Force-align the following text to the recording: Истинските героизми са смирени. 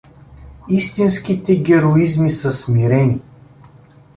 Истинските 0.69 1.55
героизми 1.55 2.29
са 2.29 2.51
смирени. 2.51 3.21